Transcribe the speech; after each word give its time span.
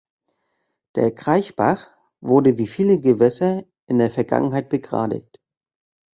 Der 0.95 1.13
Kraichbach 1.13 1.91
wurde 2.21 2.57
wie 2.57 2.65
viele 2.65 2.99
Gewässer 2.99 3.65
in 3.85 3.99
der 3.99 4.09
Vergangenheit 4.09 4.67
begradigt. 4.69 5.39